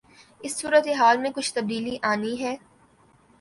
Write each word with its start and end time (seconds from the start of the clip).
اس 0.39 0.55
صورتحال 0.57 1.17
میں 1.17 1.31
کچھ 1.35 1.53
تبدیلی 1.53 1.97
آنی 2.03 2.39
ہے۔ 2.43 2.55